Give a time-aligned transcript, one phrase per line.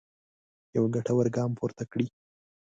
[0.75, 2.07] یو ګټور ګام پورته کړی.